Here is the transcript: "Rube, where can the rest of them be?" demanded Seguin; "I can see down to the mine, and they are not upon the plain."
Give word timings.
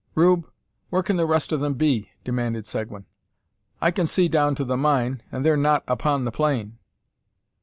"Rube, 0.15 0.49
where 0.89 1.03
can 1.03 1.17
the 1.17 1.27
rest 1.27 1.51
of 1.51 1.59
them 1.59 1.75
be?" 1.75 2.09
demanded 2.23 2.65
Seguin; 2.65 3.05
"I 3.79 3.91
can 3.91 4.07
see 4.07 4.27
down 4.27 4.55
to 4.55 4.65
the 4.65 4.75
mine, 4.75 5.21
and 5.31 5.45
they 5.45 5.51
are 5.51 5.55
not 5.55 5.83
upon 5.87 6.25
the 6.25 6.31
plain." 6.31 6.79